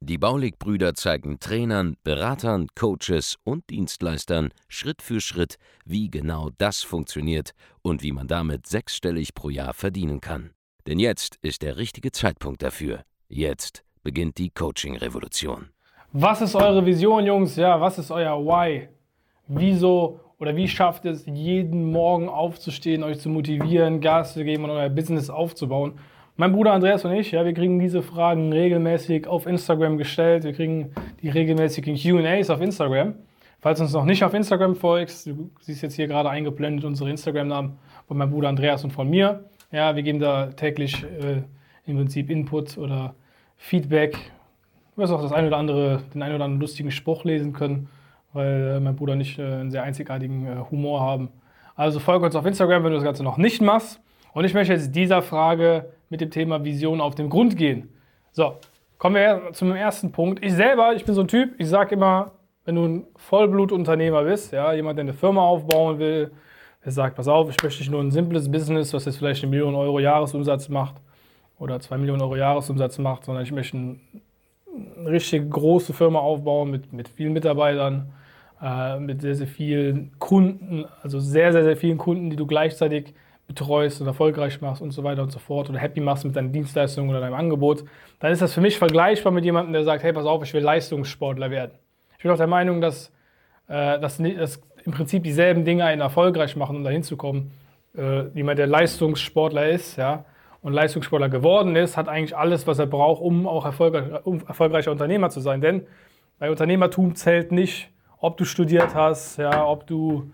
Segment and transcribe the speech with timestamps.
[0.00, 7.52] Die Baulig-Brüder zeigen Trainern, Beratern, Coaches und Dienstleistern Schritt für Schritt, wie genau das funktioniert
[7.82, 10.50] und wie man damit sechsstellig pro Jahr verdienen kann.
[10.86, 13.02] Denn jetzt ist der richtige Zeitpunkt dafür.
[13.28, 15.68] Jetzt beginnt die Coaching-Revolution.
[16.12, 17.56] Was ist eure Vision, Jungs?
[17.56, 18.88] Ja, was ist euer Why?
[19.46, 24.70] Wieso oder wie schafft es, jeden Morgen aufzustehen, euch zu motivieren, Gas zu geben und
[24.70, 25.98] euer Business aufzubauen?
[26.40, 30.44] Mein Bruder Andreas und ich, ja, wir kriegen diese Fragen regelmäßig auf Instagram gestellt.
[30.44, 33.14] Wir kriegen die regelmäßigen QAs auf Instagram.
[33.58, 37.10] Falls du uns noch nicht auf Instagram folgst, du siehst jetzt hier gerade eingeblendet unsere
[37.10, 39.46] Instagram-Namen von meinem Bruder Andreas und von mir.
[39.72, 41.42] Ja, wir geben da täglich äh,
[41.90, 43.16] im Prinzip Input oder
[43.56, 44.16] Feedback.
[44.94, 47.88] Du wirst auch das ein oder andere, den einen oder anderen lustigen Spruch lesen können,
[48.32, 51.30] weil äh, mein Bruder und ich äh, einen sehr einzigartigen äh, Humor haben.
[51.74, 54.00] Also folge uns auf Instagram, wenn du das Ganze noch nicht machst.
[54.34, 57.88] Und ich möchte jetzt dieser Frage mit dem Thema Vision auf den Grund gehen.
[58.32, 58.54] So,
[58.98, 60.44] kommen wir zum ersten Punkt.
[60.44, 62.32] Ich selber, ich bin so ein Typ, ich sage immer,
[62.64, 66.30] wenn du ein Vollblutunternehmer bist, ja, jemand, der eine Firma aufbauen will,
[66.84, 69.50] der sagt, pass auf, ich möchte nicht nur ein simples Business, was jetzt vielleicht eine
[69.50, 70.96] Million Euro Jahresumsatz macht
[71.58, 73.98] oder zwei Millionen Euro Jahresumsatz macht, sondern ich möchte eine
[75.06, 78.12] richtig große Firma aufbauen mit, mit vielen Mitarbeitern,
[78.62, 83.14] äh, mit sehr, sehr vielen Kunden, also sehr, sehr, sehr vielen Kunden, die du gleichzeitig
[83.48, 86.50] betreust und erfolgreich machst und so weiter und so fort oder happy machst mit deiner
[86.50, 87.84] Dienstleistung oder deinem Angebot,
[88.20, 90.62] dann ist das für mich vergleichbar mit jemandem, der sagt, hey, pass auf, ich will
[90.62, 91.72] Leistungssportler werden.
[92.16, 93.10] Ich bin auch der Meinung, dass,
[93.68, 97.52] äh, dass, dass im Prinzip dieselben Dinge einen erfolgreich machen, um dahin zu kommen.
[97.96, 100.24] Äh, jemand, der Leistungssportler ist, ja,
[100.60, 104.90] und Leistungssportler geworden ist, hat eigentlich alles, was er braucht, um auch erfolgreich, um erfolgreicher
[104.90, 105.60] Unternehmer zu sein.
[105.60, 105.86] Denn
[106.38, 107.90] bei Unternehmertum zählt nicht,
[108.20, 110.32] ob du studiert hast, ja, ob du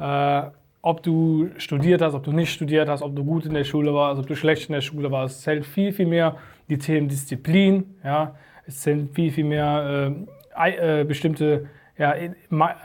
[0.00, 0.42] äh,
[0.82, 3.94] ob du studiert hast, ob du nicht studiert hast, ob du gut in der Schule
[3.94, 5.36] warst, ob du schlecht in der Schule warst.
[5.36, 6.36] Es zählt viel, viel mehr
[6.68, 7.96] die Themen Disziplin.
[8.04, 8.36] Ja?
[8.66, 10.14] Es zählt viel, viel mehr
[10.56, 11.66] äh, äh, bestimmte
[11.98, 12.30] ja, äh,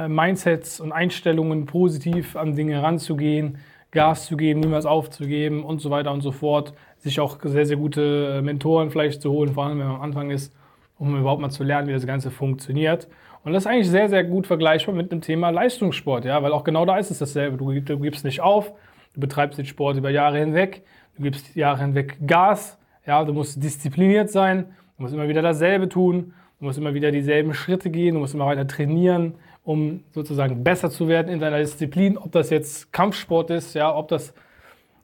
[0.08, 3.60] Mindsets und Einstellungen, positiv an Dinge ranzugehen,
[3.92, 6.74] Gas zu geben, niemals aufzugeben und so weiter und so fort.
[6.98, 10.02] Sich auch sehr, sehr gute äh, Mentoren vielleicht zu holen, vor allem wenn man am
[10.02, 10.52] Anfang ist,
[10.98, 13.08] um überhaupt mal zu lernen, wie das Ganze funktioniert.
[13.44, 16.64] Und das ist eigentlich sehr, sehr gut vergleichbar mit dem Thema Leistungssport, ja, weil auch
[16.64, 17.58] genau da ist es dasselbe.
[17.58, 18.72] Du, du gibst nicht auf,
[19.14, 20.84] du betreibst den Sport über Jahre hinweg,
[21.18, 24.68] du gibst Jahre hinweg Gas, ja, du musst diszipliniert sein,
[24.98, 28.34] du musst immer wieder dasselbe tun, du musst immer wieder dieselben Schritte gehen, du musst
[28.34, 33.50] immer weiter trainieren, um sozusagen besser zu werden in deiner Disziplin, ob das jetzt Kampfsport
[33.50, 34.34] ist, ja, ob das,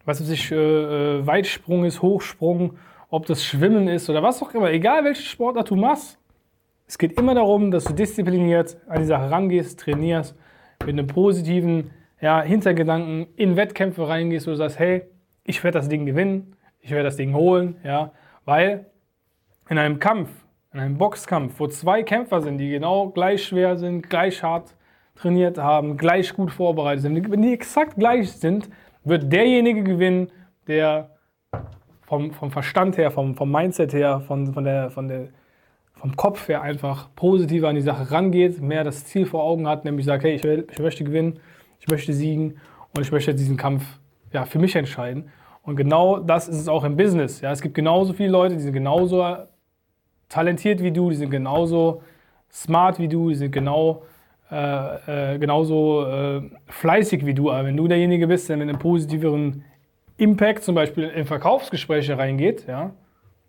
[0.05, 2.77] was weiß ich, äh, äh Weitsprung ist, Hochsprung,
[3.09, 6.18] ob das Schwimmen ist oder was auch immer, egal welche Sportart du machst,
[6.89, 10.35] es geht immer darum, dass du diszipliniert an die Sache rangehst, trainierst,
[10.81, 15.03] mit einem positiven ja, Hintergedanken in Wettkämpfe reingehst, wo du sagst, hey,
[15.43, 18.11] ich werde das Ding gewinnen, ich werde das Ding holen, ja,
[18.43, 18.87] weil
[19.69, 20.31] in einem Kampf,
[20.73, 24.75] in einem Boxkampf, wo zwei Kämpfer sind, die genau gleich schwer sind, gleich hart
[25.13, 28.67] trainiert haben, gleich gut vorbereitet sind, wenn die exakt gleich sind,
[29.03, 30.31] wird derjenige gewinnen,
[30.67, 31.11] der
[32.07, 35.27] vom, vom Verstand her, vom, vom Mindset her, von, von, der, von der
[35.99, 39.83] vom Kopf her einfach positiver an die Sache rangeht, mehr das Ziel vor Augen hat,
[39.83, 41.39] nämlich sagt, hey, ich, will, ich möchte gewinnen,
[41.81, 42.57] ich möchte siegen
[42.95, 43.83] und ich möchte diesen Kampf
[44.31, 45.29] ja, für mich entscheiden.
[45.61, 47.41] Und genau das ist es auch im Business.
[47.41, 49.35] Ja, es gibt genauso viele Leute, die sind genauso
[50.29, 52.01] talentiert wie du, die sind genauso
[52.49, 54.03] smart wie du, die sind genau,
[54.49, 57.51] äh, äh, genauso äh, fleißig wie du.
[57.51, 59.65] Aber wenn du derjenige bist, der mit einem positiveren
[60.15, 62.91] Impact zum Beispiel in Verkaufsgespräche reingeht, ja,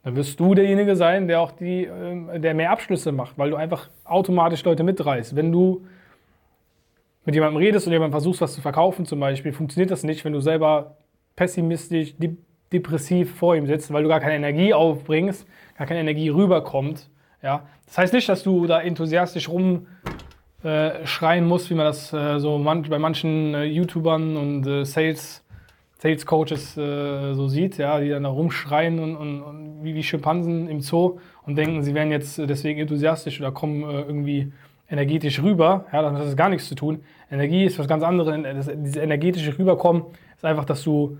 [0.02, 3.56] dann wirst du derjenige sein, der auch die, ähm, der mehr Abschlüsse macht, weil du
[3.56, 5.36] einfach automatisch Leute mitreißt.
[5.36, 5.84] Wenn du
[7.24, 10.32] mit jemandem redest und jemandem versuchst, was zu verkaufen zum Beispiel, funktioniert das nicht, wenn
[10.32, 10.96] du selber
[11.36, 12.14] pessimistisch,
[12.72, 15.46] depressiv vor ihm sitzt, weil du gar keine Energie aufbringst,
[15.76, 17.10] gar keine Energie rüberkommt.
[17.42, 17.66] Ja?
[17.86, 19.84] Das heißt nicht, dass du da enthusiastisch rumschreien
[20.64, 25.44] äh, musst, wie man das äh, so man bei manchen äh, YouTubern und äh, Sales
[26.02, 30.02] Sales Coaches äh, so sieht, ja, die dann da rumschreien und, und, und, wie, wie
[30.02, 34.50] Schimpansen im Zoo und denken, sie wären jetzt deswegen enthusiastisch oder kommen äh, irgendwie
[34.88, 35.84] energetisch rüber.
[35.92, 37.00] Ja, das hat gar nichts zu tun.
[37.30, 38.34] Energie ist was ganz anderes.
[38.42, 40.04] Das, dieses energetische Rüberkommen
[40.36, 41.18] ist einfach, dass du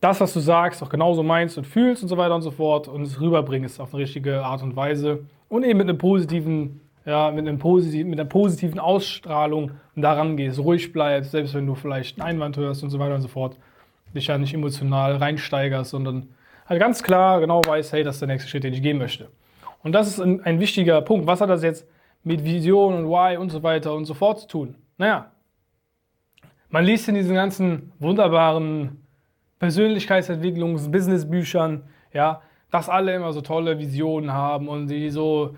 [0.00, 2.88] das, was du sagst, auch genauso meinst und fühlst und so weiter und so fort
[2.88, 7.30] und es rüberbringst auf eine richtige Art und Weise und eben mit einem positiven ja,
[7.30, 12.20] mit, einem positiv, mit einer positiven Ausstrahlung daran gehst, ruhig bleibst, selbst wenn du vielleicht
[12.20, 13.56] einen Einwand hörst und so weiter und so fort,
[14.14, 16.28] dich ja nicht emotional reinsteigerst, sondern
[16.66, 19.30] halt ganz klar genau weißt, hey, das ist der nächste Schritt, den ich gehen möchte.
[19.82, 21.26] Und das ist ein, ein wichtiger Punkt.
[21.26, 21.86] Was hat das jetzt
[22.24, 24.74] mit Vision und Why und so weiter und so fort zu tun?
[24.98, 25.30] Naja,
[26.70, 29.06] man liest in diesen ganzen wunderbaren
[29.58, 35.56] Persönlichkeitsentwicklungs-, Businessbüchern, ja, dass alle immer so tolle Visionen haben und die so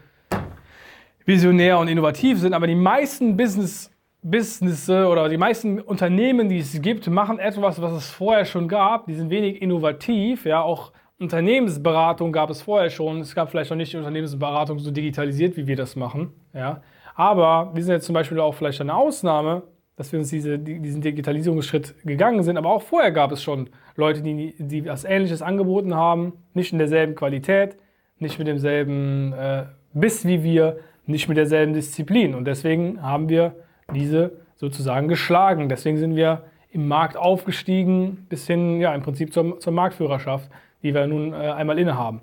[1.25, 3.91] visionär und innovativ sind, aber die meisten Business
[4.23, 9.06] Business oder die meisten Unternehmen, die es gibt, machen etwas, was es vorher schon gab.
[9.06, 10.44] Die sind wenig innovativ.
[10.44, 13.20] Ja, auch Unternehmensberatung gab es vorher schon.
[13.20, 16.32] Es gab vielleicht noch nicht die Unternehmensberatung so digitalisiert, wie wir das machen.
[16.53, 16.82] Ja,
[17.15, 19.62] aber wir sind jetzt zum Beispiel auch vielleicht eine Ausnahme,
[19.97, 22.56] dass wir uns diese, diesen Digitalisierungsschritt gegangen sind.
[22.56, 26.79] Aber auch vorher gab es schon Leute, die, die was Ähnliches angeboten haben, nicht in
[26.79, 27.76] derselben Qualität,
[28.19, 32.35] nicht mit demselben äh, Biss wie wir, nicht mit derselben Disziplin.
[32.37, 33.56] Und deswegen haben wir
[33.94, 35.69] diese sozusagen geschlagen.
[35.69, 40.50] Deswegen sind wir im Markt aufgestiegen bis hin, ja, im Prinzip zur, zur Marktführerschaft,
[40.82, 42.20] die wir nun äh, einmal innehaben.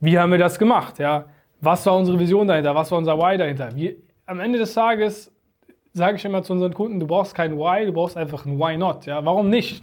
[0.00, 0.98] Wie haben wir das gemacht?
[0.98, 1.24] Ja?
[1.60, 2.74] Was war unsere Vision dahinter?
[2.74, 3.74] Was war unser Why dahinter?
[3.74, 3.94] Wir,
[4.26, 5.32] am Ende des Tages
[5.92, 8.76] sage ich immer zu unseren Kunden, du brauchst kein Why, du brauchst einfach ein Why
[8.76, 9.06] not.
[9.06, 9.24] Ja?
[9.24, 9.82] Warum nicht?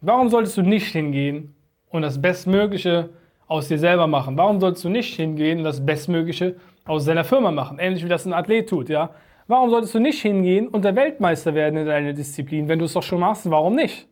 [0.00, 1.54] Warum solltest du nicht hingehen
[1.90, 3.10] und das Bestmögliche
[3.48, 4.38] aus dir selber machen?
[4.38, 7.78] Warum solltest du nicht hingehen und das Bestmögliche aus deiner Firma machen?
[7.78, 8.88] Ähnlich wie das ein Athlet tut.
[8.88, 9.10] Ja?
[9.50, 12.92] Warum solltest du nicht hingehen und der Weltmeister werden in deiner Disziplin, wenn du es
[12.92, 13.50] doch schon machst?
[13.50, 14.08] Warum nicht?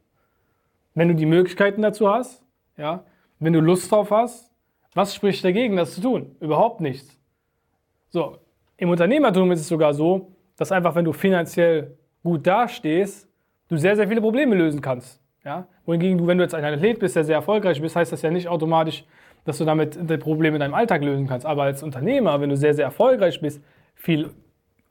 [0.95, 2.45] Wenn du die Möglichkeiten dazu hast,
[2.77, 3.05] ja,
[3.39, 4.53] wenn du Lust drauf hast,
[4.95, 6.35] was spricht dagegen, das zu tun?
[6.41, 7.17] Überhaupt nichts.
[8.09, 8.39] So,
[8.79, 13.29] im Unternehmertum ist es sogar so, dass einfach, wenn du finanziell gut dastehst,
[13.69, 15.23] du sehr, sehr viele Probleme lösen kannst.
[15.45, 15.69] Ja?
[15.87, 18.33] Wohingegen du, wenn du jetzt ein Athlet bist, der sehr erfolgreich bist, heißt das ja
[18.33, 19.05] nicht automatisch,
[19.45, 21.47] dass du damit die Probleme in deinem Alltag lösen kannst.
[21.47, 23.63] Aber als Unternehmer, wenn du sehr, sehr erfolgreich bist,
[23.95, 24.31] viel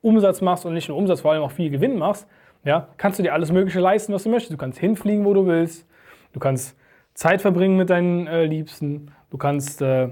[0.07, 2.27] Umsatz machst und nicht nur Umsatz, vor allem auch viel Gewinn machst,
[2.63, 4.54] ja, kannst du dir alles Mögliche leisten, was du möchtest.
[4.54, 5.88] Du kannst hinfliegen, wo du willst.
[6.33, 6.77] Du kannst
[7.13, 9.12] Zeit verbringen mit deinen äh, Liebsten.
[9.30, 10.09] Du kannst, äh,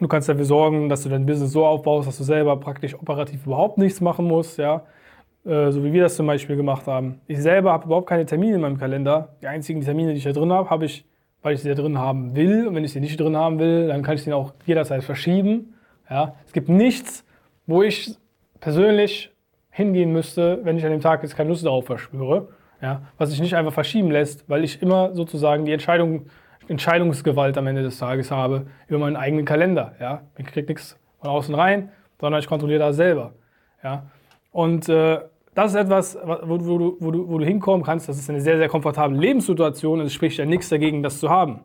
[0.00, 3.46] du kannst dafür sorgen, dass du dein Business so aufbaust, dass du selber praktisch operativ
[3.46, 4.82] überhaupt nichts machen musst, ja.
[5.44, 7.20] Äh, so wie wir das zum Beispiel gemacht haben.
[7.26, 9.36] Ich selber habe überhaupt keine Termine in meinem Kalender.
[9.42, 11.04] Die einzigen Termine, die ich da drin habe, habe ich,
[11.42, 12.66] weil ich sie da drin haben will.
[12.66, 15.74] Und wenn ich sie nicht drin haben will, dann kann ich sie auch jederzeit verschieben.
[16.10, 16.34] Ja.
[16.46, 17.24] Es gibt nichts,
[17.66, 18.16] wo ich
[18.60, 19.32] persönlich
[19.70, 22.48] hingehen müsste, wenn ich an dem Tag jetzt keine Lust darauf verspüre.
[22.82, 26.26] Ja, was sich nicht einfach verschieben lässt, weil ich immer sozusagen die Entscheidung,
[26.68, 29.94] Entscheidungsgewalt am Ende des Tages habe über meinen eigenen Kalender.
[29.98, 30.22] Ja.
[30.36, 33.32] Ich kriege nichts von außen rein, sondern ich kontrolliere das selber.
[33.82, 34.10] Ja.
[34.50, 35.20] Und äh,
[35.54, 38.08] das ist etwas, wo, wo, du, wo, du, wo du hinkommen kannst.
[38.08, 41.30] Das ist eine sehr, sehr komfortable Lebenssituation und es spricht ja nichts dagegen, das zu
[41.30, 41.60] haben.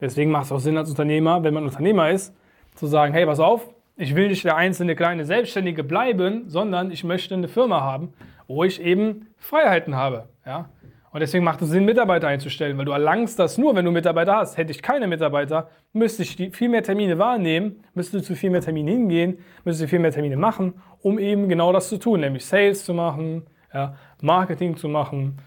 [0.00, 2.34] Deswegen macht es auch Sinn als Unternehmer, wenn man Unternehmer ist,
[2.74, 7.02] zu sagen, hey, pass auf, ich will nicht der einzelne kleine Selbstständige bleiben, sondern ich
[7.02, 8.12] möchte eine Firma haben,
[8.46, 10.28] wo ich eben Freiheiten habe.
[10.44, 10.68] Ja?
[11.12, 14.36] Und deswegen macht es Sinn, Mitarbeiter einzustellen, weil du erlangst das nur, wenn du Mitarbeiter
[14.36, 14.58] hast.
[14.58, 18.88] Hätte ich keine Mitarbeiter, müsste ich viel mehr Termine wahrnehmen, müsste zu viel mehr Terminen
[18.88, 22.92] hingehen, müsste viel mehr Termine machen, um eben genau das zu tun, nämlich Sales zu
[22.92, 25.38] machen, ja, Marketing zu machen,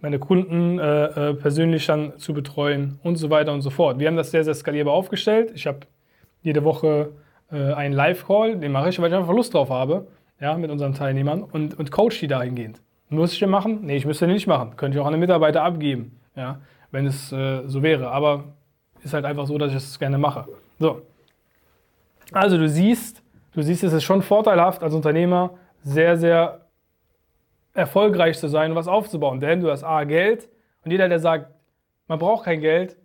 [0.00, 4.00] meine Kunden äh, äh, persönlich dann zu betreuen und so weiter und so fort.
[4.00, 5.52] Wir haben das sehr, sehr skalierbar aufgestellt.
[5.54, 5.86] Ich habe
[6.42, 7.12] jede Woche
[7.52, 10.06] äh, einen Live-Call, den mache ich, weil ich einfach Lust drauf habe,
[10.40, 12.80] ja, mit unseren Teilnehmern und, und coach die dahingehend.
[13.08, 13.80] Muss ich den machen?
[13.82, 14.74] Nee, ich müsste den nicht machen.
[14.76, 16.60] Könnte ich auch an den Mitarbeiter abgeben, ja,
[16.90, 18.10] wenn es äh, so wäre.
[18.10, 18.44] Aber
[19.04, 20.46] ist halt einfach so, dass ich es gerne mache.
[20.78, 21.02] So.
[22.32, 25.50] Also du siehst, du siehst, es ist schon vorteilhaft als Unternehmer
[25.82, 26.66] sehr, sehr
[27.74, 29.40] erfolgreich zu sein und was aufzubauen.
[29.40, 30.48] Denn du hast A, Geld
[30.84, 31.50] und jeder, der sagt,
[32.06, 32.96] man braucht kein Geld,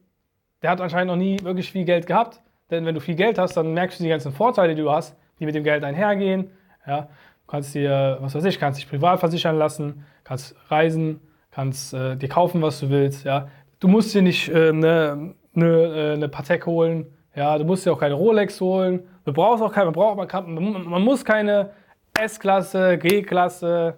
[0.62, 2.42] der hat anscheinend noch nie wirklich viel Geld gehabt.
[2.70, 5.16] Denn wenn du viel Geld hast, dann merkst du die ganzen Vorteile, die du hast,
[5.40, 6.52] die mit dem Geld einhergehen.
[6.86, 11.22] Ja, du kannst dir, was weiß ich, kannst dich privat versichern lassen, kannst reisen,
[11.52, 13.26] kannst äh, dir kaufen, was du willst.
[13.26, 13.48] Ja,
[13.80, 17.08] du musst dir nicht eine äh, ne, ne, äh, ne Patek holen.
[17.36, 19.08] Ja, du musst dir auch keine Rolex holen.
[19.26, 21.72] Du brauchst auch keine, man braucht, man, kann, man muss keine
[22.20, 23.96] S-Klasse, G-Klasse.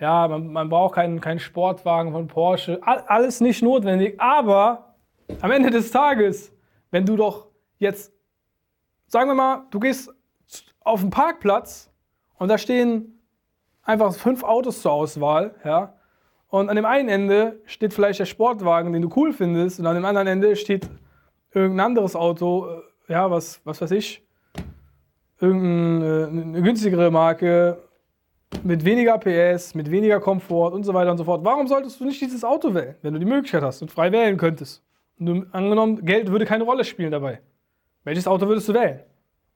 [0.00, 2.80] Ja, man, man, braucht keinen, keinen Sportwagen von Porsche.
[2.82, 4.20] Alles nicht notwendig.
[4.20, 4.94] Aber
[5.40, 6.52] am Ende des Tages,
[6.90, 7.49] wenn du doch
[7.80, 8.12] jetzt,
[9.08, 10.14] sagen wir mal, du gehst
[10.80, 11.90] auf den Parkplatz
[12.38, 13.20] und da stehen
[13.82, 15.94] einfach fünf Autos zur Auswahl, ja,
[16.48, 19.94] und an dem einen Ende steht vielleicht der Sportwagen, den du cool findest, und an
[19.94, 20.88] dem anderen Ende steht
[21.52, 22.66] irgendein anderes Auto,
[23.08, 24.24] äh, ja, was, was weiß ich,
[25.40, 27.78] irgendeine äh, günstigere Marke
[28.64, 31.44] mit weniger PS, mit weniger Komfort und so weiter und so fort.
[31.44, 34.36] Warum solltest du nicht dieses Auto wählen, wenn du die Möglichkeit hast und frei wählen
[34.36, 34.82] könntest?
[35.18, 37.40] Und du, angenommen, Geld würde keine Rolle spielen dabei.
[38.04, 39.00] Welches Auto würdest du wählen?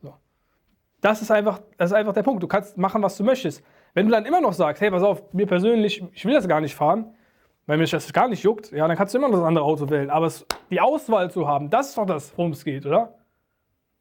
[0.03, 0.15] So.
[1.01, 2.43] Das ist, einfach, das ist einfach der Punkt.
[2.43, 3.63] Du kannst machen, was du möchtest.
[3.95, 6.61] Wenn du dann immer noch sagst, hey, pass auf, mir persönlich, ich will das gar
[6.61, 7.15] nicht fahren,
[7.67, 9.89] weil mich das gar nicht juckt, ja, dann kannst du immer noch das andere Auto
[9.89, 10.11] wählen.
[10.11, 13.15] Aber es, die Auswahl zu haben, das ist doch das, worum es geht, oder?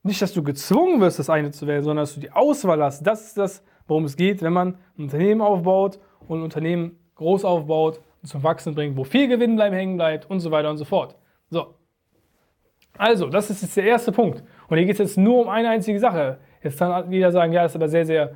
[0.02, 3.04] Nicht, dass du gezwungen wirst, das eine zu wählen, sondern dass du die Auswahl hast.
[3.04, 7.46] Das ist das, worum es geht, wenn man ein Unternehmen aufbaut und ein Unternehmen groß
[7.46, 10.78] aufbaut und zum Wachsen bringt, wo viel Gewinn bleiben hängen bleibt und so weiter und
[10.78, 11.16] so fort.
[11.50, 11.76] So.
[12.98, 14.44] Also, das ist jetzt der erste Punkt.
[14.68, 16.38] Und hier geht es jetzt nur um eine einzige Sache.
[16.62, 18.36] Jetzt kann jeder sagen, ja, das ist aber sehr, sehr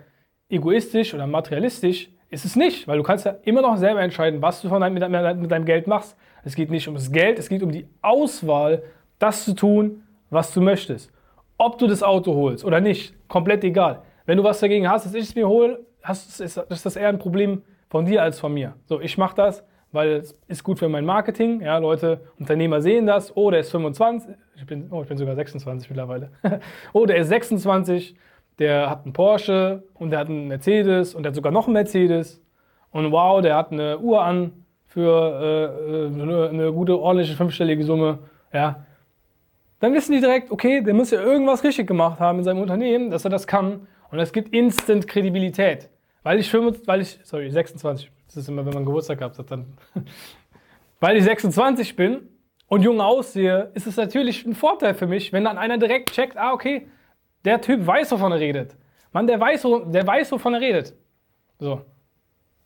[0.49, 2.09] egoistisch oder materialistisch.
[2.29, 5.39] Ist es nicht, weil du kannst ja immer noch selber entscheiden, was du von deinem,
[5.39, 6.17] mit deinem Geld machst.
[6.43, 8.83] Es geht nicht um das Geld, es geht um die Auswahl,
[9.19, 11.11] das zu tun, was du möchtest.
[11.57, 14.01] Ob du das Auto holst oder nicht, komplett egal.
[14.25, 17.09] Wenn du was dagegen hast, dass ich es mir hole, hast, ist, ist das eher
[17.09, 18.75] ein Problem von dir als von mir.
[18.85, 19.63] So, ich mache das,
[19.97, 21.61] weil es ist gut für mein Marketing.
[21.61, 23.35] Ja, Leute, Unternehmer sehen das.
[23.35, 24.35] Oh, der ist 25.
[24.55, 26.29] Ich bin, oh, ich bin sogar 26 mittlerweile.
[26.93, 28.15] oh, der ist 26.
[28.59, 31.73] Der hat einen Porsche und der hat einen Mercedes und der hat sogar noch einen
[31.73, 32.41] Mercedes.
[32.91, 35.11] Und wow, der hat eine Uhr an für
[35.41, 38.19] äh, äh eine, eine gute, ordentliche fünfstellige Summe.
[38.53, 38.85] Ja,
[39.79, 43.11] dann wissen die direkt, okay, der muss ja irgendwas richtig gemacht haben in seinem Unternehmen,
[43.11, 43.87] dass er das kann.
[44.11, 45.89] Und es gibt instant Kredibilität.
[46.23, 49.49] Weil ich, 25, weil ich, sorry, 26, das ist immer, wenn man Geburtstag gehabt hat,
[49.51, 49.77] dann.
[50.99, 52.29] weil ich 26 bin
[52.67, 56.37] und jung aussehe, ist es natürlich ein Vorteil für mich, wenn dann einer direkt checkt,
[56.37, 56.87] ah, okay,
[57.45, 58.75] der Typ weiß, wovon er redet.
[59.11, 60.93] Mann, der weiß, der weiß, wovon er redet.
[61.59, 61.81] So.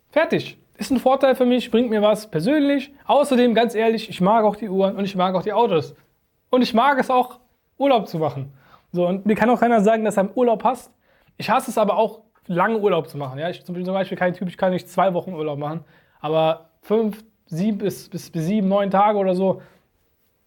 [0.09, 0.57] Fertig.
[0.77, 2.91] Ist ein Vorteil für mich, bringt mir was persönlich.
[3.05, 5.95] Außerdem, ganz ehrlich, ich mag auch die Uhren und ich mag auch die Autos.
[6.49, 7.39] Und ich mag es auch,
[7.77, 8.53] Urlaub zu machen.
[8.91, 10.91] So, und mir kann auch keiner sagen, dass er einen Urlaub hasst.
[11.37, 13.39] Ich hasse es aber auch, lange Urlaub zu machen.
[13.39, 15.81] Ja, ich bin zum Beispiel kein Typ, ich kann nicht zwei Wochen Urlaub machen.
[16.19, 19.61] Aber fünf, sieben bis, bis, bis sieben, neun Tage oder so,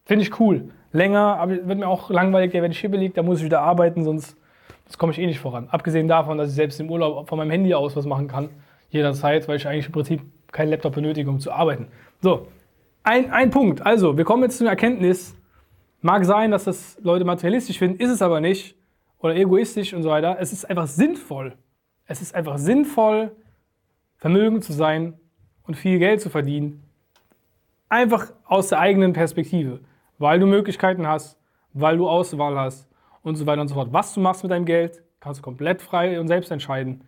[0.05, 0.71] finde ich cool.
[0.93, 4.05] Länger, aber wird mir auch langweilig, wenn ich hier liege, da muss ich wieder arbeiten,
[4.05, 4.37] sonst,
[4.99, 5.69] komme ich eh nicht voran.
[5.71, 8.51] Abgesehen davon, dass ich selbst im Urlaub von meinem Handy aus was machen kann,
[8.91, 11.89] jederzeit, weil ich eigentlich im Prinzip keinen Laptop benötige, um zu arbeiten.
[12.21, 12.47] So,
[13.03, 13.85] ein, ein Punkt.
[13.85, 15.35] Also, wir kommen jetzt zu einer Erkenntnis,
[16.05, 18.77] Mag sein, dass das Leute materialistisch finden, ist es aber nicht.
[19.21, 20.37] Oder egoistisch und so weiter.
[20.39, 21.55] Es ist einfach sinnvoll.
[22.07, 23.33] Es ist einfach sinnvoll,
[24.17, 25.15] vermögend zu sein
[25.67, 26.83] und viel Geld zu verdienen.
[27.89, 29.81] Einfach aus der eigenen Perspektive.
[30.19, 31.39] Weil du Möglichkeiten hast,
[31.73, 32.89] weil du Auswahl hast
[33.23, 33.93] und so weiter und so fort.
[33.93, 37.03] Was du machst mit deinem Geld, kannst du komplett frei und selbst entscheiden.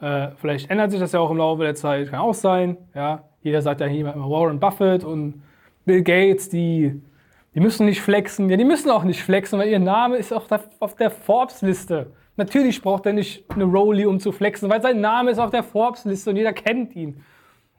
[0.00, 2.76] Äh, vielleicht ändert sich das ja auch im Laufe der Zeit, kann auch sein.
[2.94, 3.24] Ja?
[3.42, 5.42] Jeder sagt ja immer Warren Buffett und
[5.84, 7.00] Bill Gates, die
[7.54, 8.48] die müssen nicht flexen.
[8.48, 10.46] Ja, die müssen auch nicht flexen, weil ihr Name ist auch
[10.80, 12.10] auf der Forbes-Liste.
[12.36, 15.62] Natürlich braucht er nicht eine Rolli, um zu flexen, weil sein Name ist auf der
[15.62, 17.22] Forbes-Liste und jeder kennt ihn.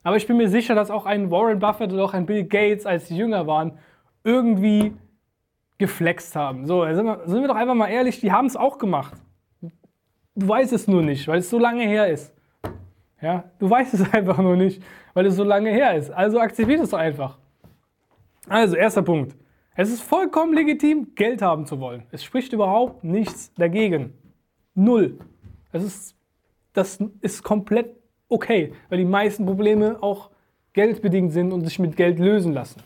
[0.04, 2.86] Aber ich bin mir sicher, dass auch ein Warren Buffett oder auch ein Bill Gates,
[2.86, 3.80] als sie jünger waren,
[4.24, 4.94] irgendwie
[5.78, 6.66] geflext haben.
[6.66, 9.14] So, sind wir, sind wir doch einfach mal ehrlich, die haben es auch gemacht.
[10.36, 12.34] Du weißt es nur nicht, weil es so lange her ist.
[13.22, 14.84] Ja, du weißt es einfach nur nicht,
[15.14, 16.12] weil es so lange her ist.
[16.12, 17.38] Also aktiviert es doch einfach.
[18.48, 19.36] Also, erster Punkt.
[19.76, 22.04] Es ist vollkommen legitim, Geld haben zu wollen.
[22.12, 24.14] Es spricht überhaupt nichts dagegen.
[24.76, 25.20] Null.
[25.72, 26.16] Es ist,
[26.74, 27.96] das ist komplett
[28.30, 30.30] okay, weil die meisten Probleme auch
[30.74, 32.82] geldbedingt sind und sich mit Geld lösen lassen.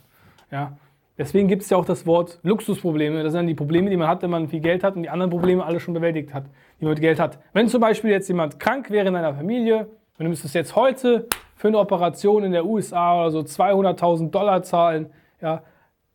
[0.52, 0.78] Ja?
[1.18, 3.24] Deswegen gibt es ja auch das Wort Luxusprobleme.
[3.24, 5.10] Das sind dann die Probleme, die man hat, wenn man viel Geld hat und die
[5.10, 6.46] anderen Probleme alle schon bewältigt hat,
[6.80, 7.40] die man mit Geld hat.
[7.54, 9.88] Wenn zum Beispiel jetzt jemand krank wäre in einer Familie
[10.20, 14.62] und du müsstest jetzt heute für eine Operation in der USA oder so 200.000 Dollar
[14.62, 15.08] zahlen,
[15.42, 15.64] ja,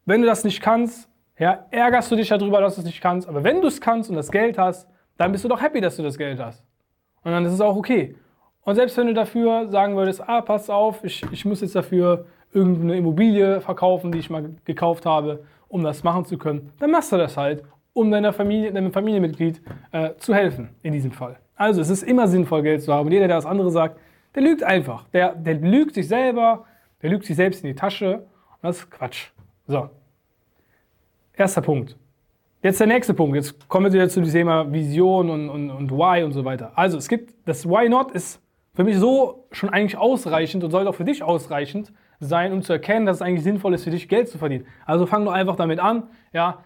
[0.05, 3.29] wenn du das nicht kannst, ja, ärgerst du dich darüber, dass du es nicht kannst.
[3.29, 4.89] Aber wenn du es kannst und das Geld hast,
[5.23, 6.65] dann bist du doch happy, dass du das Geld hast.
[7.23, 8.17] Und dann ist es auch okay.
[8.65, 12.27] Und selbst wenn du dafür sagen würdest, ah, pass auf, ich, ich muss jetzt dafür
[12.53, 17.13] irgendeine Immobilie verkaufen, die ich mal gekauft habe, um das machen zu können, dann machst
[17.13, 19.63] du das halt, um deiner Familie, deinem Familienmitglied
[19.93, 21.39] äh, zu helfen, in diesem Fall.
[21.57, 23.07] Also es ist immer sinnvoll, Geld zu haben.
[23.07, 23.99] Und jeder, der das andere sagt,
[24.35, 25.07] der lügt einfach.
[25.11, 26.65] Der, der lügt sich selber,
[27.03, 28.17] der lügt sich selbst in die Tasche.
[28.17, 29.31] Und das ist Quatsch.
[29.67, 29.91] So.
[31.35, 31.97] Erster Punkt.
[32.63, 33.35] Jetzt der nächste Punkt.
[33.35, 36.71] Jetzt kommen wir wieder zu dem Thema Vision und, und, und Why und so weiter.
[36.77, 38.41] Also es gibt, das Why Not ist
[38.73, 42.73] für mich so schon eigentlich ausreichend und sollte auch für dich ausreichend sein, um zu
[42.73, 44.65] erkennen, dass es eigentlich sinnvoll ist, für dich Geld zu verdienen.
[44.87, 46.63] Also fang doch einfach damit an, ja,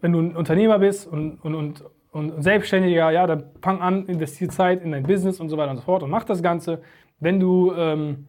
[0.00, 4.50] wenn du ein Unternehmer bist und, und, und, und Selbstständiger, ja, dann fang an, investiere
[4.50, 6.82] Zeit in dein Business und so weiter und so fort und mach das Ganze.
[7.20, 8.26] Wenn du ähm,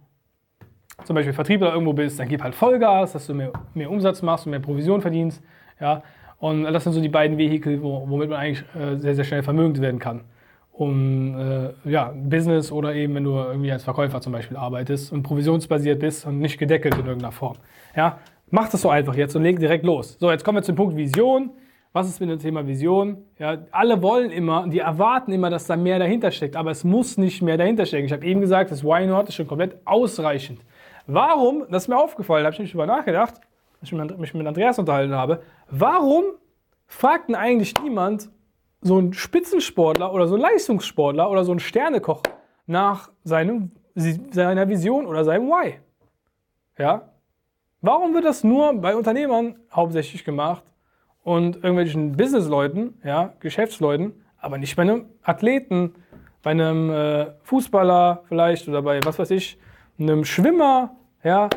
[1.06, 4.46] zum Beispiel Vertriebler irgendwo bist, dann gib halt Vollgas, dass du mehr, mehr Umsatz machst
[4.46, 5.42] und mehr Provision verdienst.
[5.80, 6.04] Ja?
[6.42, 9.80] Und das sind so die beiden Vehikel, womit man eigentlich äh, sehr, sehr schnell vermögend
[9.80, 10.22] werden kann.
[10.72, 15.22] Um äh, ja, Business oder eben, wenn du irgendwie als Verkäufer zum Beispiel arbeitest und
[15.22, 17.58] provisionsbasiert bist und nicht gedeckelt in irgendeiner Form.
[17.96, 18.18] Ja?
[18.50, 20.18] Mach das so einfach jetzt und leg direkt los.
[20.20, 21.52] So, jetzt kommen wir zum Punkt Vision.
[21.94, 23.18] Was ist mit dem Thema Vision?
[23.38, 27.18] Ja, alle wollen immer, die erwarten immer, dass da mehr dahinter steckt, aber es muss
[27.18, 28.06] nicht mehr dahinter stecken.
[28.06, 30.62] Ich habe eben gesagt, das Why Not ist schon komplett ausreichend.
[31.06, 33.42] Warum, das ist mir aufgefallen, da habe ich mich drüber nachgedacht,
[33.82, 36.24] ich mich mit Andreas unterhalten habe, warum
[36.88, 38.30] fragt denn eigentlich niemand
[38.82, 42.22] so einen Spitzensportler oder so einen Leistungssportler oder so einen Sternekoch
[42.66, 45.80] nach seinem, seiner Vision oder seinem Why?
[46.78, 47.10] Ja?
[47.82, 50.64] Warum wird das nur bei Unternehmern hauptsächlich gemacht
[51.24, 55.96] und irgendwelchen Businessleuten, ja, Geschäftsleuten, aber nicht bei einem Athleten,
[56.44, 59.60] bei einem äh, Fußballer vielleicht oder bei, was weiß ich,
[60.00, 61.50] einem Schwimmer, ja,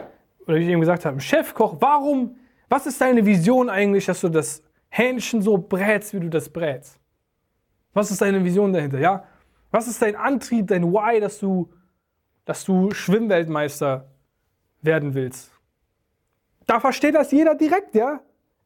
[0.47, 1.77] oder wie ich eben gesagt habe, Chefkoch.
[1.81, 2.37] Warum,
[2.69, 7.01] was ist deine Vision eigentlich, dass du das Hähnchen so brätst, wie du das brätst?
[7.93, 9.25] Was ist deine Vision dahinter, ja?
[9.71, 11.71] Was ist dein Antrieb, dein Why, dass du,
[12.45, 14.09] dass du Schwimmweltmeister
[14.83, 15.51] werden willst?
[16.67, 18.21] Da versteht das jeder direkt, ja?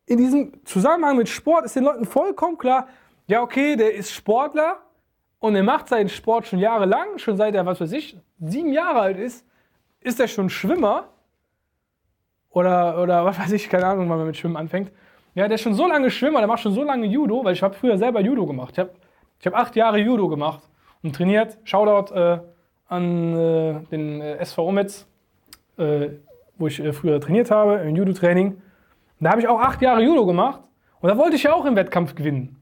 [0.08, 2.88] in diesem Zusammenhang mit Sport ist den Leuten vollkommen klar,
[3.26, 4.78] ja, okay, der ist Sportler
[5.38, 9.00] und er macht seinen Sport schon jahrelang, schon seit er, was weiß ich, sieben Jahre
[9.00, 9.46] alt ist,
[10.00, 11.10] ist er schon Schwimmer
[12.50, 14.90] oder, oder was weiß ich, keine Ahnung, wann man mit Schwimmen anfängt.
[15.34, 17.62] Ja, der ist schon so lange Schwimmer, der macht schon so lange Judo, weil ich
[17.62, 18.72] habe früher selber Judo gemacht.
[18.72, 18.90] Ich habe
[19.38, 20.62] ich hab acht Jahre Judo gemacht
[21.02, 21.58] und trainiert.
[21.64, 22.40] Shoutout äh,
[22.88, 25.06] an äh, den äh, SV Ometz,
[25.76, 26.08] äh,
[26.56, 28.60] wo ich äh, früher trainiert habe, im Judo-Training.
[29.20, 30.60] Da habe ich auch acht Jahre Judo gemacht
[31.00, 32.56] und da wollte ich ja auch im Wettkampf gewinnen.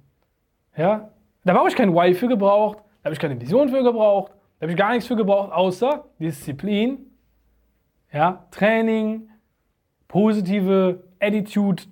[0.76, 1.11] Ja?
[1.45, 4.64] Da habe ich kein Why für gebraucht, da habe ich keine Vision für gebraucht, da
[4.64, 7.07] habe ich gar nichts für gebraucht, außer Disziplin,
[8.12, 8.47] ja?
[8.50, 9.28] Training,
[10.08, 11.84] positive Attitude,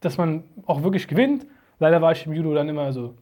[0.00, 1.46] dass man auch wirklich gewinnt.
[1.78, 3.14] Leider war ich im Judo dann immer so,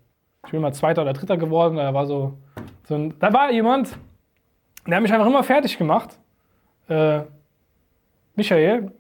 [0.44, 2.38] ich bin immer Zweiter oder Dritter geworden, da war so,
[2.84, 3.96] so ein, da war jemand,
[4.86, 6.18] der hat mich einfach immer fertig gemacht.
[6.88, 7.20] Äh,
[8.34, 8.92] Michael,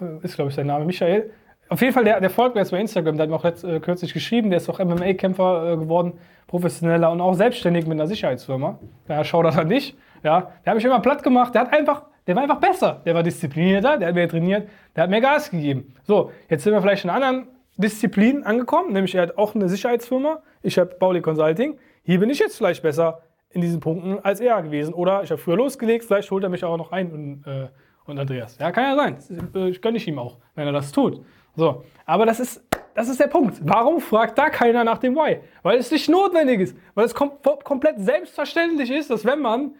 [0.00, 1.30] äh, ist glaube ich sein Name, Michael.
[1.68, 3.64] Auf jeden Fall, der, der folgt mir jetzt bei Instagram, der hat mir auch letzt,
[3.64, 8.06] äh, kürzlich geschrieben, der ist auch MMA-Kämpfer äh, geworden, professioneller und auch selbstständig mit einer
[8.06, 8.78] Sicherheitsfirma.
[9.08, 9.96] Ja, schau das an dich.
[10.22, 13.02] Ja, der hat mich immer platt gemacht, der hat einfach, der war einfach besser.
[13.04, 15.94] Der war disziplinierter, der hat mehr trainiert, der hat mehr Gas gegeben.
[16.04, 19.68] So, jetzt sind wir vielleicht in einer anderen Disziplin angekommen, nämlich er hat auch eine
[19.68, 21.78] Sicherheitsfirma, ich habe Bauli Consulting.
[22.02, 24.94] Hier bin ich jetzt vielleicht besser in diesen Punkten als er gewesen.
[24.94, 27.68] Oder ich habe früher losgelegt, vielleicht holt er mich auch noch ein und äh,
[28.06, 28.58] und Andreas.
[28.58, 29.16] Ja, kann ja sein.
[29.52, 31.24] Das gönne ich ihm auch, wenn er das tut.
[31.56, 32.62] So, aber das ist,
[32.94, 33.58] das ist der Punkt.
[33.62, 35.38] Warum fragt da keiner nach dem Why?
[35.62, 36.76] Weil es nicht notwendig ist.
[36.94, 37.32] Weil es kom
[37.62, 39.74] komplett selbstverständlich ist, dass wenn man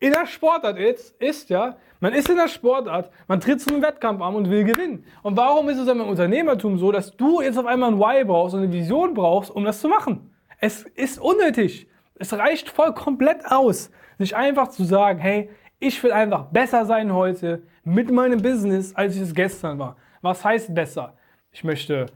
[0.00, 3.82] in der Sportart ist, ist ja, man ist in der Sportart, man tritt zu einem
[3.82, 5.04] Wettkampf an und will gewinnen.
[5.22, 8.54] Und warum ist es im Unternehmertum so, dass du jetzt auf einmal ein Why brauchst
[8.54, 10.34] und eine Vision brauchst, um das zu machen?
[10.58, 11.86] Es ist unnötig.
[12.14, 17.12] Es reicht voll komplett aus, sich einfach zu sagen, hey, ich will einfach besser sein
[17.12, 19.96] heute mit meinem Business, als ich es gestern war.
[20.22, 21.14] Was heißt besser?
[21.52, 22.06] Ich möchte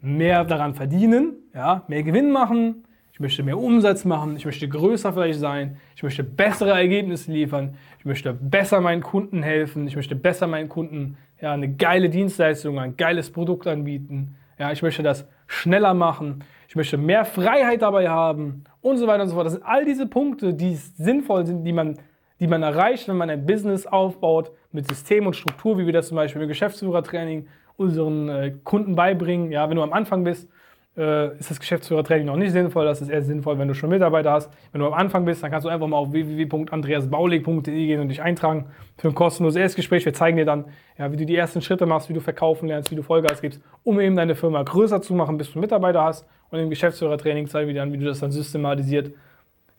[0.00, 5.12] mehr daran verdienen, ja, mehr Gewinn machen, ich möchte mehr Umsatz machen, ich möchte größer
[5.12, 10.16] vielleicht sein, ich möchte bessere Ergebnisse liefern, ich möchte besser meinen Kunden helfen, ich möchte
[10.16, 15.28] besser meinen Kunden ja, eine geile Dienstleistung, ein geiles Produkt anbieten, ja, ich möchte das
[15.46, 19.46] schneller machen, ich möchte mehr Freiheit dabei haben und so weiter und so fort.
[19.46, 21.96] Das sind all diese Punkte, die sinnvoll sind, die man
[22.40, 26.08] die man erreicht, wenn man ein Business aufbaut mit System und Struktur, wie wir das
[26.08, 27.46] zum Beispiel im Geschäftsführertraining
[27.76, 29.52] unseren äh, Kunden beibringen.
[29.52, 30.48] Ja, wenn du am Anfang bist,
[30.96, 32.84] äh, ist das Geschäftsführertraining noch nicht sinnvoll.
[32.84, 34.50] Das ist eher sinnvoll, wenn du schon Mitarbeiter hast.
[34.72, 38.22] Wenn du am Anfang bist, dann kannst du einfach mal auf www.andreasbaulig.de gehen und dich
[38.22, 40.04] eintragen für ein kostenloses Erstgespräch.
[40.04, 40.66] Wir zeigen dir dann,
[40.98, 43.60] ja, wie du die ersten Schritte machst, wie du verkaufen lernst, wie du Vollgas gibst,
[43.82, 46.26] um eben deine Firma größer zu machen, bis du Mitarbeiter hast.
[46.50, 49.12] Und im Geschäftsführertraining zeigen wir dir dann, wie du das dann systematisiert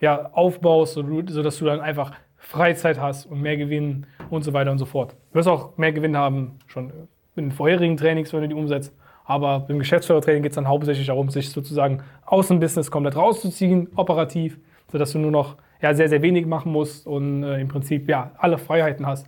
[0.01, 4.77] ja, aufbaust, sodass du dann einfach Freizeit hast und mehr Gewinn und so weiter und
[4.77, 5.15] so fort.
[5.31, 6.91] Du wirst auch mehr Gewinn haben, schon
[7.35, 8.93] in den vorherigen Trainings, wenn du die umsetzt.
[9.25, 13.89] Aber im Geschäftsführertraining geht es dann hauptsächlich darum, sich sozusagen aus dem Business komplett rauszuziehen,
[13.95, 14.59] operativ,
[14.91, 18.31] sodass du nur noch ja, sehr, sehr wenig machen musst und äh, im Prinzip ja,
[18.37, 19.27] alle Freiheiten hast,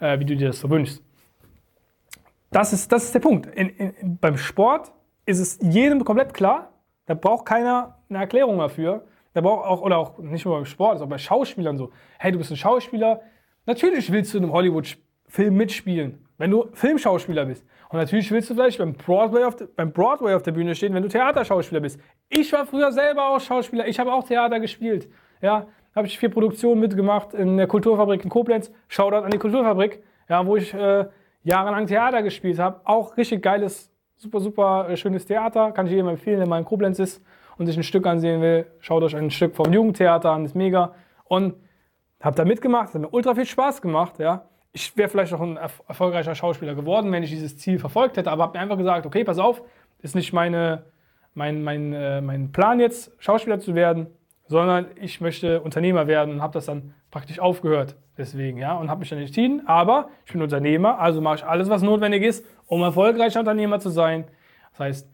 [0.00, 1.02] äh, wie du dir das so wünschst.
[2.50, 3.46] Das ist, das ist der Punkt.
[3.46, 4.92] In, in, beim Sport
[5.26, 6.72] ist es jedem komplett klar,
[7.06, 10.98] da braucht keiner eine Erklärung dafür, da braucht auch, oder auch nicht nur beim Sport,
[10.98, 11.90] sondern auch bei Schauspielern so.
[12.18, 13.20] Hey, du bist ein Schauspieler.
[13.66, 17.64] Natürlich willst du in einem Hollywood-Film mitspielen, wenn du Filmschauspieler bist.
[17.90, 21.02] Und natürlich willst du vielleicht beim Broadway, auf beim Broadway auf der Bühne stehen, wenn
[21.02, 21.98] du Theaterschauspieler bist.
[22.28, 23.88] Ich war früher selber auch Schauspieler.
[23.88, 25.08] Ich habe auch Theater gespielt.
[25.40, 28.70] Ja, habe ich vier Produktionen mitgemacht in der Kulturfabrik in Koblenz.
[28.88, 31.06] Shoutout an die Kulturfabrik, ja, wo ich äh,
[31.42, 32.80] jahrelang Theater gespielt habe.
[32.84, 35.72] Auch richtig geiles, super, super äh, schönes Theater.
[35.72, 37.22] Kann ich jedem empfehlen, der mal in Koblenz ist
[37.58, 40.94] und sich ein Stück ansehen will, schaut euch ein Stück vom Jugendtheater an, ist mega.
[41.24, 41.54] Und
[42.20, 44.44] habe da mitgemacht, hat mir ultra viel Spaß gemacht, ja.
[44.72, 48.44] Ich wäre vielleicht noch ein erfolgreicher Schauspieler geworden, wenn ich dieses Ziel verfolgt hätte, aber
[48.44, 49.62] habe mir einfach gesagt, okay, pass auf,
[50.00, 50.84] ist nicht meine,
[51.34, 54.08] mein, mein, äh, mein Plan jetzt, Schauspieler zu werden,
[54.46, 57.96] sondern ich möchte Unternehmer werden und habe das dann praktisch aufgehört.
[58.16, 61.68] Deswegen, ja, und habe mich dann entschieden, aber ich bin Unternehmer, also mache ich alles,
[61.70, 64.24] was notwendig ist, um erfolgreicher Unternehmer zu sein.
[64.72, 65.10] Das heißt,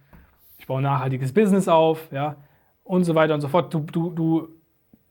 [0.59, 2.37] ich baue ein nachhaltiges Business auf, ja,
[2.83, 3.73] und so weiter und so fort.
[3.75, 4.49] Du, du, du,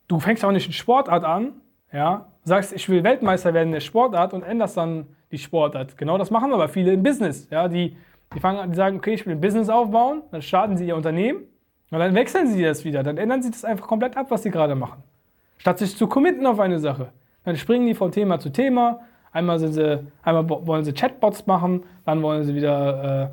[0.08, 3.80] du fängst auch nicht eine Sportart an, ja, sagst, ich will Weltmeister werden in der
[3.80, 5.98] Sportart und änderst dann die Sportart.
[5.98, 7.98] Genau das machen aber viele im Business, ja, die,
[8.34, 10.96] die fangen an, die sagen, okay, ich will ein Business aufbauen, dann starten sie ihr
[10.96, 11.44] Unternehmen
[11.92, 14.52] und dann wechseln sie das wieder, dann ändern sie das einfach komplett ab, was sie
[14.52, 15.04] gerade machen.
[15.58, 17.10] Statt sich zu committen auf eine Sache.
[17.46, 19.02] Dann springen die von Thema zu Thema.
[19.32, 23.32] Einmal, sie, einmal wollen sie Chatbots machen, dann wollen sie wieder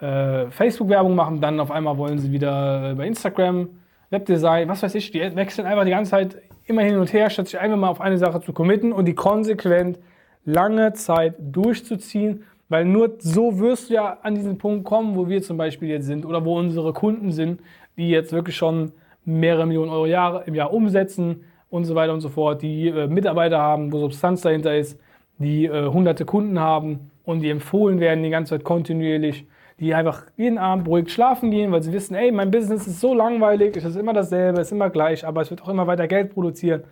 [0.00, 3.68] äh, äh, Facebook-Werbung machen, dann auf einmal wollen sie wieder äh, bei Instagram
[4.10, 7.48] Webdesign, was weiß ich, die wechseln einfach die ganze Zeit immer hin und her, statt
[7.48, 9.98] sich einfach mal auf eine Sache zu committen und die konsequent
[10.44, 15.42] lange Zeit durchzuziehen, weil nur so wirst du ja an diesen Punkt kommen, wo wir
[15.42, 17.60] zum Beispiel jetzt sind oder wo unsere Kunden sind,
[17.96, 18.92] die jetzt wirklich schon
[19.24, 23.58] mehrere Millionen Euro im Jahr umsetzen, und so weiter und so fort, die äh, Mitarbeiter
[23.58, 24.98] haben, wo Substanz dahinter ist,
[25.38, 29.46] die äh, hunderte Kunden haben und die empfohlen werden die ganze Zeit kontinuierlich,
[29.78, 33.14] die einfach jeden Abend beruhigt schlafen gehen, weil sie wissen, ey, mein Business ist so
[33.14, 36.06] langweilig, es ist immer dasselbe, es ist immer gleich, aber es wird auch immer weiter
[36.06, 36.84] Geld produzieren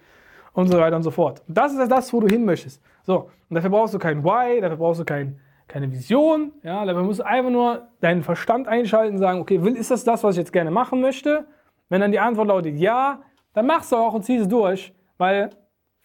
[0.52, 1.42] und so weiter und so fort.
[1.48, 2.82] Das ist das, wo du hin möchtest.
[3.04, 7.02] So, und dafür brauchst du kein Why, dafür brauchst du kein, keine Vision, ja, dafür
[7.02, 10.34] musst du einfach nur deinen Verstand einschalten und sagen, okay, will, ist das das, was
[10.34, 11.46] ich jetzt gerne machen möchte?
[11.88, 13.22] Wenn dann die Antwort lautet ja,
[13.54, 15.50] dann machst du auch und zieh es durch, weil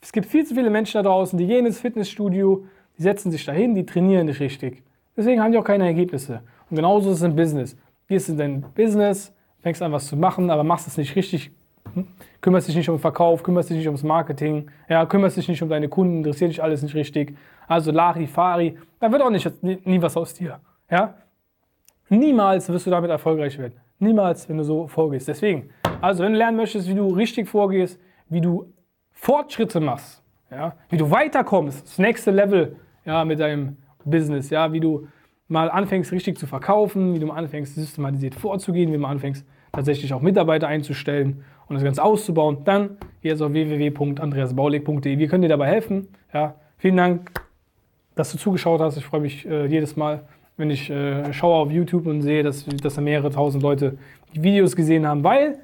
[0.01, 2.65] es gibt viel zu viele Menschen da draußen, die gehen ins Fitnessstudio,
[2.97, 4.83] die setzen sich dahin, die trainieren nicht richtig.
[5.17, 6.41] Deswegen haben die auch keine Ergebnisse.
[6.69, 7.77] Und genauso ist es im Business.
[8.07, 11.51] Gehst in dein Business, fängst an was zu machen, aber machst es nicht richtig,
[11.93, 12.07] hm?
[12.41, 15.61] kümmerst dich nicht um den Verkauf, kümmerst dich nicht ums Marketing, ja, kümmerst dich nicht
[15.61, 17.37] um deine Kunden, interessiert dich alles nicht richtig.
[17.67, 20.59] Also Lari, Fari, da wird auch nicht, nie was aus dir.
[20.89, 21.15] Ja?
[22.09, 23.79] Niemals wirst du damit erfolgreich werden.
[23.99, 25.27] Niemals, wenn du so vorgehst.
[25.27, 25.69] Deswegen,
[26.01, 28.73] also wenn du lernen möchtest, wie du richtig vorgehst, wie du
[29.11, 34.79] Fortschritte machst, ja, wie du weiterkommst, das nächste Level ja, mit deinem Business, ja, wie
[34.79, 35.07] du
[35.49, 39.45] mal anfängst richtig zu verkaufen, wie du mal anfängst systematisiert vorzugehen, wie du mal anfängst
[39.73, 45.17] tatsächlich auch Mitarbeiter einzustellen und das Ganze auszubauen, dann geh jetzt auf www.andreasbaulig.de.
[45.17, 46.07] Wir können dir dabei helfen.
[46.33, 47.31] Ja, vielen Dank,
[48.15, 48.97] dass du zugeschaut hast.
[48.97, 50.23] Ich freue mich äh, jedes Mal,
[50.57, 53.97] wenn ich äh, schaue auf YouTube und sehe, dass, dass da mehrere tausend Leute
[54.33, 55.59] die Videos gesehen haben, weil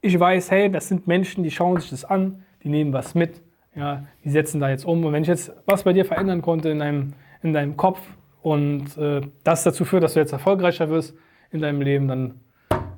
[0.00, 3.40] ich weiß, hey, das sind Menschen, die schauen sich das an, die nehmen was mit,
[3.74, 5.04] ja, die setzen da jetzt um.
[5.04, 8.00] Und wenn ich jetzt was bei dir verändern konnte in deinem, in deinem Kopf
[8.42, 11.16] und äh, das dazu führt, dass du jetzt erfolgreicher wirst
[11.50, 12.40] in deinem Leben, dann,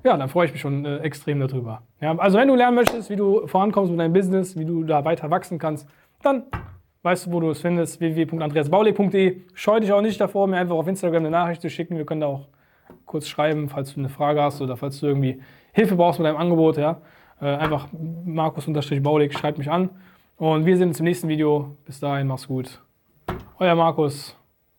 [0.05, 1.83] ja, dann freue ich mich schon äh, extrem darüber.
[2.01, 5.05] Ja, also wenn du lernen möchtest, wie du vorankommst mit deinem Business, wie du da
[5.05, 5.89] weiter wachsen kannst,
[6.23, 6.45] dann
[7.03, 9.41] weißt du, wo du es findest, www.andreasbaulig.de.
[9.55, 11.97] Scheu dich auch nicht davor, mir einfach auf Instagram eine Nachricht zu schicken.
[11.97, 12.49] Wir können da auch
[13.07, 15.41] kurz schreiben, falls du eine Frage hast oder falls du irgendwie
[15.73, 16.77] Hilfe brauchst mit deinem Angebot.
[16.77, 17.01] Ja?
[17.41, 19.91] Äh, einfach Markus-Baulig, schreib mich an.
[20.37, 21.77] Und wir sehen uns im nächsten Video.
[21.85, 22.81] Bis dahin, mach's gut.
[23.59, 24.40] Euer Markus